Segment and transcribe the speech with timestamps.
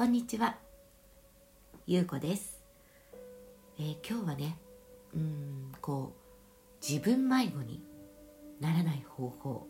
[0.00, 0.56] こんにちは。
[1.86, 2.58] ゆうこです、
[3.78, 4.56] えー今日はね
[5.12, 7.82] うーんこう自分迷子に
[8.60, 9.66] ならない方法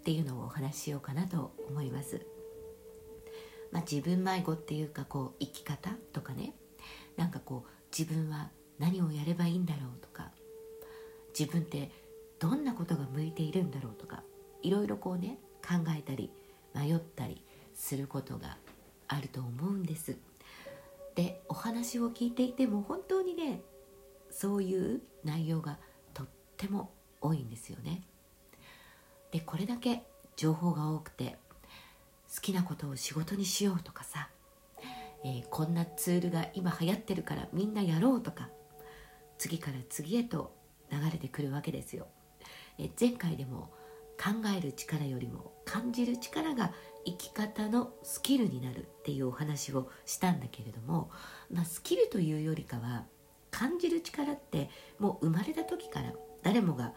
[0.00, 2.26] っていうのをお話ししようかなと思います。
[3.72, 6.54] まあ自分迷子っていうかこう生き方とかね。
[7.18, 8.48] なんかこう自分は
[8.78, 10.30] 何をやればいいんだろうとか。
[11.38, 11.90] 自分って
[12.38, 14.22] どんなことが向いているんだろうとか。
[14.62, 16.30] いろいろこうね考えたり
[16.74, 17.44] 迷ったり
[17.74, 18.56] することが
[19.08, 20.16] あると思うんです。
[21.14, 23.60] でお話を聞いていても本当にね
[24.30, 25.78] そういう内容が
[26.12, 26.90] とっても
[27.20, 28.02] 多いんですよね。
[29.30, 30.02] でこれだけ
[30.36, 31.36] 情報が多くて
[32.34, 34.28] 好きなことを仕事にしようとかさ、
[35.24, 38.48] えーこんなツールが今流行ってるからみんなやろうとか
[39.38, 40.52] 次から次へと
[40.90, 42.08] 流れてくるわけですよ。
[42.78, 43.70] えー前回でも
[44.16, 46.72] 考える力よりも感じる力が
[47.04, 51.10] 生き方のスキルになるっていうお話をしたんだけれども、
[51.50, 53.04] まあ、スキルというよりかは
[53.50, 56.92] 感じる力ってもう生まれた時から誰もが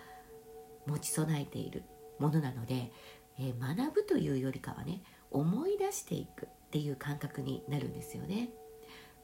[0.85, 1.83] 持ち備えている
[2.19, 2.91] ものなので、
[3.39, 8.49] えー学ぶというよりかはね思い出していくっていう感覚になるんですよね。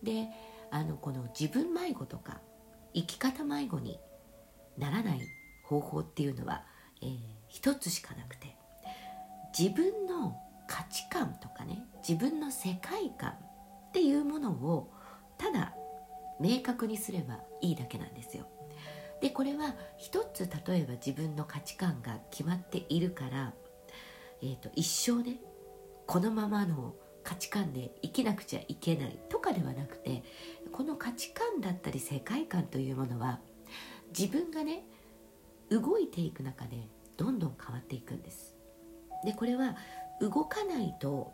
[0.04, 0.28] で
[0.70, 2.42] あのこの自分迷子とか
[2.94, 4.00] 生き方迷子に
[4.78, 5.22] ならない
[5.64, 6.64] 方法っていうのは、
[7.02, 8.58] えー一つしかなくて
[9.58, 10.36] 自分の
[10.68, 14.92] 価値観とかね自分の世界観っていうものを
[15.38, 15.76] ただ
[16.40, 18.48] 明確にすればいいだけなんですよ。
[19.22, 23.54] でこれは一つ例えば自分の価値観が決まっているから、
[24.42, 25.38] えー、と一生ね
[26.08, 30.23] このままの価値観で生きなくちゃいけないとかではなくて
[30.72, 33.40] この価値観だったり世界観というものは
[34.17, 34.86] 自分がね
[35.70, 38.56] 動いていく中でどんどん変わっていくんです。
[39.23, 39.75] でこれは
[40.19, 41.31] 動かないと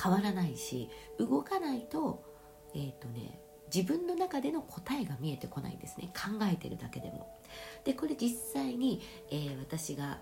[0.00, 2.24] 変わらないし動かないと
[2.74, 3.40] えっ、とね
[3.74, 6.12] 自分の中での答えが見えてこないんですね。
[6.14, 7.34] 考えてるだけでも。
[7.84, 10.18] でこれ実際に、えー私が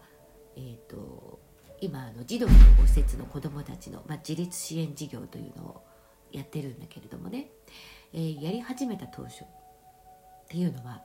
[0.56, 1.40] えっ、と
[1.80, 5.84] 今あの児童養護施設の子どもたちの、まあ、自立支援事業というのを
[6.32, 7.50] やってるんだけれどもね、
[8.12, 9.46] えーやり始めた当初っ
[10.48, 11.02] ていうのは、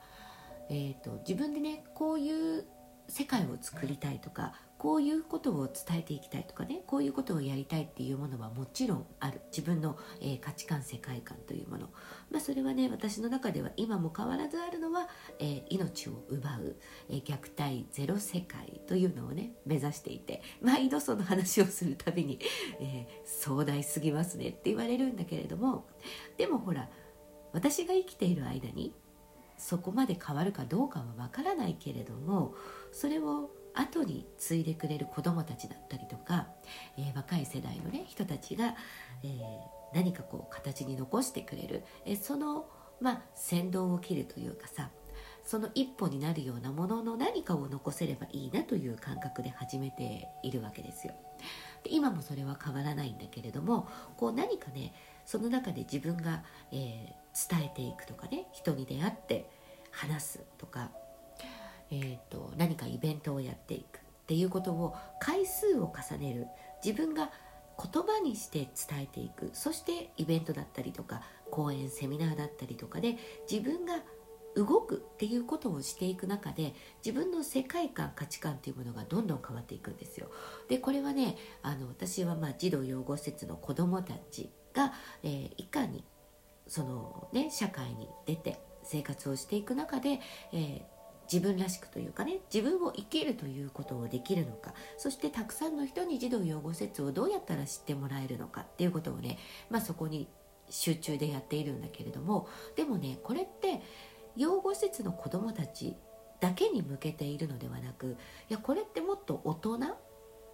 [0.69, 2.65] えー、と自分でねこういう
[3.09, 9.41] 世界を作りたいとかこういうことを伝えていきたいとかねこういうことをやりたいっていうものはもちろんある。
[9.51, 11.89] 自分の、えー価値観世界観というもの、
[12.31, 15.09] まあ、それはね私の中では今も変わらずあるのは、
[15.39, 16.77] えー命を奪う、
[17.09, 22.39] えー虐待ゼロ世界というのをね目指していて毎度その話をするたびに、
[22.79, 25.87] え壮大すぎますねって言われるんだけれども
[26.37, 26.89] でもほら
[27.51, 28.93] 私が生きている間に
[29.59, 32.55] そこまで変わるかどうかはわからないけれども
[32.91, 36.47] それを後に継いでくれる子どもたちだったりとか、
[36.97, 38.75] えー若い世代の、ね、人たちが、
[39.23, 39.33] えー
[39.91, 42.67] 何かこう形に残してくれる、えーその、
[43.01, 44.89] まあ、先導を切るというかさ
[45.43, 51.13] その一歩になるようなものの何かを残せればいいなという感覚で始めているわけですよ。
[51.83, 53.87] で今もそれは変わらないんだけれども
[54.17, 54.93] こう何かね
[55.25, 57.18] その中で自分が、えー
[57.49, 59.49] 伝えていくとかね人に出会って
[59.91, 60.91] 話すとか、
[61.91, 66.47] えー、と何かイベントをやっていくっていうことを回数を重ねる
[66.83, 67.31] 自分が
[67.79, 73.17] 言葉にして伝えていくそしてイベントだったりとか講演セミナーだったりとかで
[73.49, 73.99] 自分が
[74.55, 76.73] 動くっていうことをしていく中で
[77.05, 80.29] 自分の世界観価値観っていうものがどんどん変わっていくんですよ。
[80.67, 86.03] でこれはねあの私はまあ児童養護施設の子どもたちが、えーいかに
[86.69, 90.19] そのね社会に出て生活をしていく中で、
[90.53, 90.81] えー
[91.31, 99.37] 自分らしくというかね自分を生きるということをできるのかそしてたくさんの人に児童養護施設をどうやったら知ってもらえるのかっていうことをね、
[99.69, 100.27] まあ、そこに
[100.71, 103.81] 集中でやっているんだけれどもでもねこれって
[104.35, 105.95] 養護施設の子どもたち
[106.39, 108.17] だけに向けているのではなく
[108.49, 109.79] いやこれってもっと大人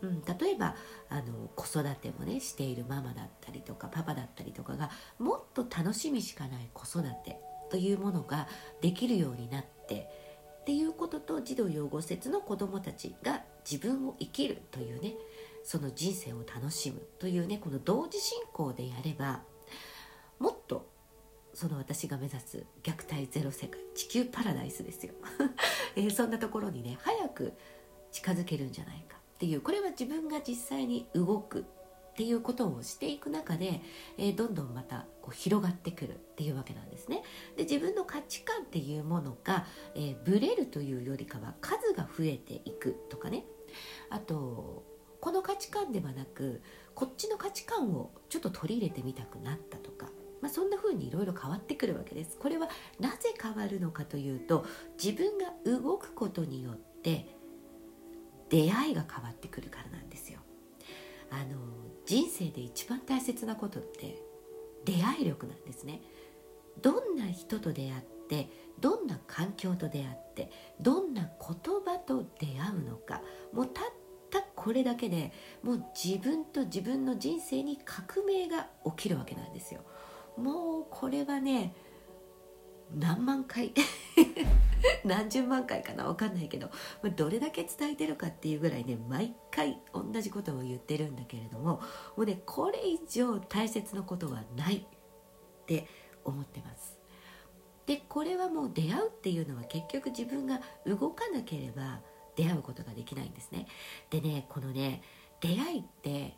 [0.02, 0.76] うん、例えば
[1.10, 8.48] あの子育てもねしているママだったりとかパパだったりとかがもっと楽しみしかない子育てというものが
[8.82, 10.10] できるようになって
[10.62, 15.14] っていうことと児童養護施設の子どもたちが自分を生きるというね
[15.64, 19.42] その人生を楽しむというねこの同時進行でやれば
[20.40, 20.88] もっと
[21.54, 25.14] その私が目指す虐待ゼロ世界地球パラダイスですよ、
[25.96, 27.54] えーそんなところにね早く
[28.12, 29.18] 近づけるんじゃないか。
[29.36, 31.64] っていうこれは自分が実際に動くっ
[32.16, 33.82] ていうことをしていく中で、
[34.18, 37.24] えーどんどんまたこう広がってくるっていうわけなんですね。
[37.58, 39.66] で自分の価値観っていうものが、
[39.96, 43.44] えーブレるというよりかは数が増えていくとかね。
[44.10, 44.86] あと
[45.20, 46.62] この価値観ではなく
[46.94, 50.08] こっちの価値観をちょっと取り入れてみたくなったとか、
[50.40, 52.38] まあ、そんな風にいろいろ変わってくるわけです。
[52.38, 54.66] これはなぜ変わるのかというと
[55.04, 57.35] 自分が動くことによって
[58.56, 60.40] 出会いが変わってくるからなんですよ。
[61.30, 61.58] あの
[62.06, 64.22] 人生で一番大切なことって
[64.86, 66.00] 出会い力なんですね。
[66.82, 68.48] どんな人と出会って
[68.80, 71.30] どんな環境と出会ってどんな言
[71.86, 73.22] 葉と出会うのか
[73.52, 73.86] もうたっ
[74.30, 79.82] たこれだけでもう自分と自分の人生に革命が起きるわけなんですよ。
[80.38, 81.76] もうこれはね
[82.94, 83.74] 何万回。
[85.04, 86.70] 何十万回かな分かんないけど
[87.16, 91.82] どれだけ伝えてるかっていうぐらいね毎回同じことを言ってるんだけれどもも
[92.18, 95.88] うねこれ以上大切なことはないって
[96.24, 96.98] 思ってます。
[97.86, 102.02] でこれはもう出会うっていうのは結局自分が動かなければ
[102.36, 103.68] 出会うことができないんですね。
[104.10, 105.04] でねこのね
[105.40, 106.36] 出会いって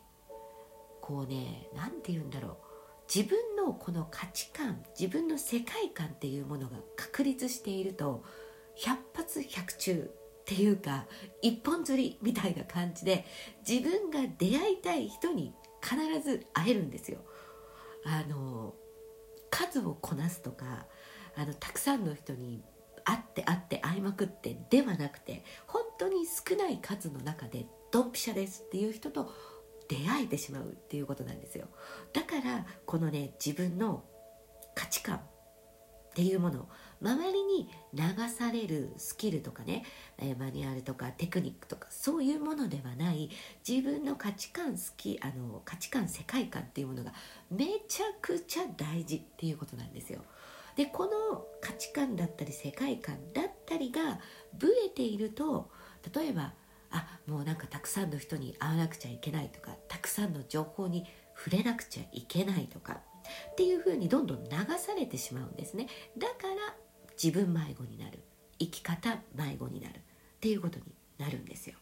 [1.00, 2.67] こうね何て言うんだろう。
[3.12, 8.22] 自分のこの価値観自分の世界観っていうものが確立していると
[8.78, 11.06] 100発100中っていうか
[11.42, 13.24] 一本釣りみたいな感じで
[13.68, 15.52] 自分が出会いたい人に
[15.82, 17.18] 必ず会えるんですよ。
[18.04, 18.74] あの
[19.50, 20.86] 数をこなすとか
[21.36, 22.62] あのたくさんの人に
[23.04, 29.32] 会って会って会いまくってではなくて本当に少ない数の中でドンピシャですっていう人と
[29.88, 31.66] 出会えてしまうっていうことなんですよ
[32.12, 34.04] だからこのね自分の
[34.74, 35.20] 価値観っ
[36.14, 36.68] ていうもの
[37.00, 39.84] 周りに流されるスキルとかね、
[40.18, 43.30] えマニュアルとかテクニックとかそういうものではない
[43.66, 47.12] 自分の価値観好きあの価値観世界観っていうものが
[47.52, 50.24] めちゃくちゃ大事っていうことなんですよ。
[50.74, 54.18] でこの価値観だったり世界観だったりが
[54.58, 55.70] ブレていると
[56.14, 56.52] 例えば
[56.90, 61.04] あもうなんかたくさんの人に会わなくちゃいけないとかたくさんの情報に
[61.36, 63.00] 触れなくちゃいけないとか
[63.52, 65.86] っていうふうにどんどん流されてしまうんですね。
[66.16, 66.74] だから
[67.22, 68.20] 自分迷子になる。
[68.58, 70.00] 生き方迷子になるっ
[70.40, 70.84] ていうことに
[71.18, 71.76] なるんですよ。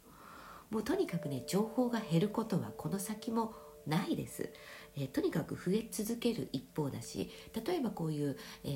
[0.70, 3.54] もうとにかくね情報が減ることはこの先も
[3.86, 4.50] ないです、
[4.96, 7.30] えー、とにかく増え続ける一方だし
[7.64, 8.68] 例えばこういう、え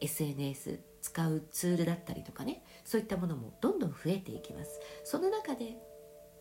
[0.00, 4.80] ー、SNS 使うツールだったりとかねそういったものもどんどん増えていきます。
[5.04, 5.76] その中で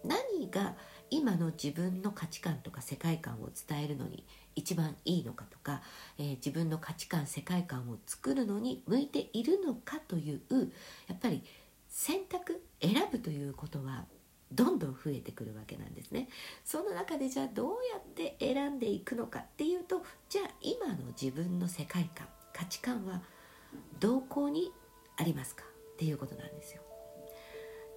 [0.03, 0.75] 何が
[1.11, 4.25] 今の自分の価値観とか世界観を伝えるのに
[4.55, 5.81] 一番いいのかとか、
[6.17, 10.41] えー、自分の価値観世界観を作るのに向いているのかという
[11.07, 11.43] やっぱり
[11.89, 14.05] 選択選ぶということは
[14.51, 16.27] どんどん増えてくるわけなんですね。
[16.63, 23.21] その中でじゃあどうやって選んでいくのかっていうとじゃあ今の自分の世界観価値観は
[23.99, 24.71] どこに
[25.17, 25.63] ありますか？
[25.63, 26.81] っていうことなんですよ。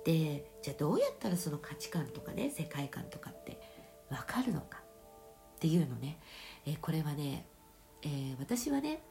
[0.05, 3.61] でじゃあどうやったらその価値観とかね世界観とかって
[4.09, 4.79] 分かるのか
[5.57, 6.19] っていうのね、
[6.65, 7.47] えー、これはね、
[8.03, 9.03] えー、私はね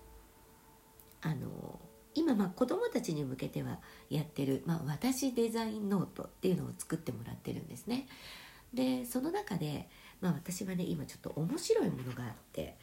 [1.22, 1.80] あの
[2.16, 3.80] 今まあ子どもたちに向けては
[4.10, 8.08] やってる、まあ、私デザインノートっていうのを作ってもらってるんですね。
[8.74, 12.78] でその中で、まあ、私はね今ちょっと面白いものがあって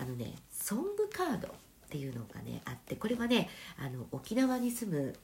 [0.00, 1.54] あのねソングカード
[1.90, 5.14] っていうのがねあってこれはねあの沖縄に住む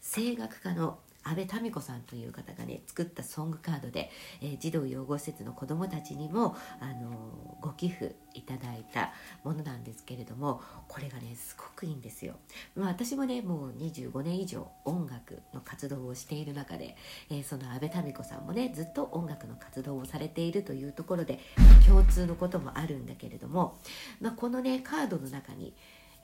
[0.00, 4.10] 声楽家の安倍民子さんという方がね作ったソングカードで、
[4.42, 12.34] えー、児童養護施設の子どもたちにも、あのー、ご寄付いただいたものなんですけれどもこれがねすごくいいんですよ。
[12.76, 16.94] まあ、私もねもう25年以上音楽の活動をしている中で、
[17.30, 21.40] えー、その安倍民子さんもねずっと音楽の活動をされているというところで
[21.86, 23.78] 共通のこともあるんだけれども、
[24.20, 25.74] まあ、このねカードの中に、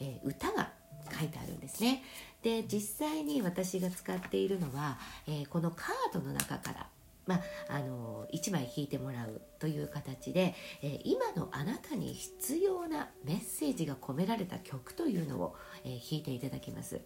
[0.01, 0.73] え歌が
[1.19, 2.03] 書いてあるんですね。
[2.43, 6.89] で実際に私が使っているのは、えー、このカードの中から
[7.27, 17.01] まあ、あの1枚引いてもらうという形で、え、今のあなたに必要なメッセージが込められた曲というのを、えー、弾いていただきます。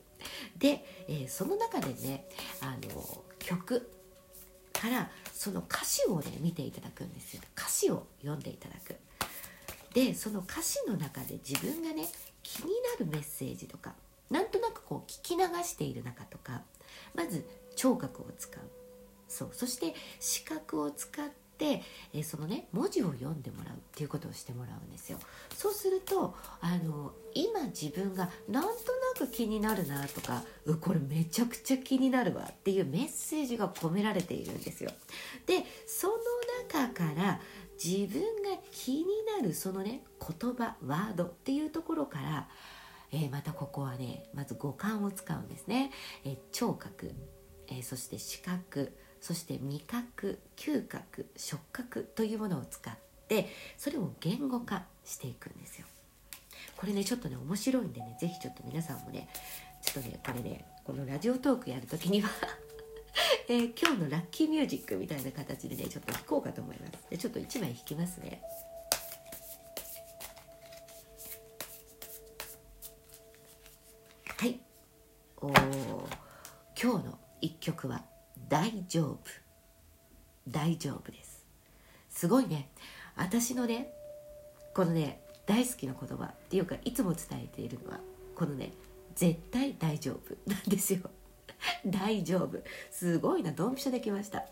[0.57, 2.27] で、え、その中でね
[2.63, 3.91] あの曲
[4.73, 7.43] からその歌詞をね見ていただくんですよ。
[7.55, 8.97] 歌詞を読んでいただく。
[9.93, 12.09] でその歌詞の中で自分がね
[12.45, 13.95] 気になるメッセージとか
[14.31, 16.63] なんとなくこう聞き流している中とか
[17.15, 18.63] まず聴覚を使う。
[19.29, 19.51] そう。
[19.53, 21.27] そして視覚を使っ
[21.59, 21.83] て、
[22.13, 25.19] えそのね文字を読んでもらうっていうことをしてもらうんですよ。
[25.55, 28.73] そうするとあの今自分がなんとな
[29.17, 34.91] く気になるなとかうこれめちゃくちゃ気になるわっていうメッセージが込められているんですよ。
[35.47, 36.15] でその
[36.69, 37.41] 中から
[37.83, 39.05] 自分が気に
[39.39, 42.49] なるそのね言葉ワードっていうところから
[43.15, 45.93] えー、またここはねまず五感を使うんですね、
[46.25, 47.13] えー、聴覚、
[47.69, 48.93] えー、そして視覚。
[49.21, 50.41] そして味覚。
[50.57, 51.27] 嗅覚。
[51.37, 52.95] 触覚というものを使っ
[53.29, 55.87] てそれを言語化していくんですよ。
[56.77, 59.29] これねちょっとね面白いんでね是非ちょっと皆さんもね
[59.81, 62.29] ちょっとねこれねこのラジオトークやる時には
[63.47, 66.93] えー、今日のラッキーミュージックみたいな形でねちょっと弾こうかと思います。
[67.11, 68.41] でちょっと1枚弾きますね。
[74.39, 74.61] はい。
[75.43, 78.03] お今日の1曲は
[78.49, 79.19] 「大丈夫」
[80.49, 81.45] 大丈夫です。
[82.09, 82.71] すごいね。
[83.15, 83.93] 私のね
[84.75, 88.01] このね大好きな言葉っていうかいつも伝えているのは
[88.35, 88.73] このね
[89.15, 91.11] 絶対大丈夫なんですよ。
[91.87, 92.63] 大丈夫。
[92.91, 94.45] すごいなドンピシャできました。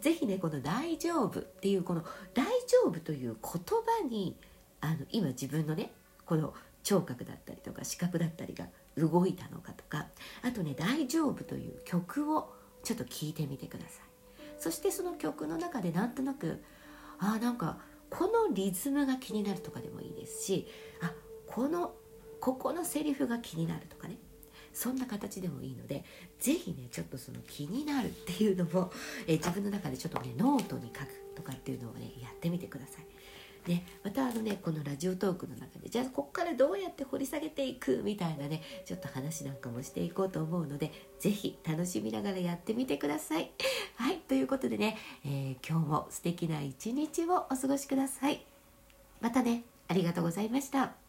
[0.00, 3.62] 是非ねこの「大丈夫」っていうこの「大丈夫」という言
[4.02, 4.36] 葉に
[4.80, 5.92] あの今自分のね
[6.24, 10.06] この聴覚だったりとか視覚だったりが動いたのかとか
[10.42, 14.08] あとね「大丈夫」という曲をちょっと聴いてみてください。
[14.58, 16.62] そしてその曲の中でなんとなく
[17.18, 17.78] あなんか
[18.10, 20.66] このリズムが気になるとかでもいいですし
[21.00, 21.12] あ
[21.46, 21.94] この
[22.40, 24.18] ここのセリフが気になるとかね。
[24.78, 26.04] そんな形でもいいので
[26.38, 28.92] 是非ねちょっとその気になるっていうのも、
[29.26, 33.68] え自分の中でちょっとねノートに書くとかっていうのをねやってみてください。
[33.68, 43.50] ね、またあのねこのラジオトークの中でじゃあここからどうやって掘り下げていくみたいなねちょっと話なんかもしていこうと思うので是非楽しみながらやってみてください。
[43.96, 48.46] はいということでね、えー、今日も素敵な一日をお過ごしください。
[49.20, 51.07] またねありがとうございました。